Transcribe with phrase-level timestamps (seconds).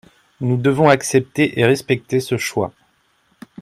[0.39, 2.73] Nous devons accepter et respecter ce choix.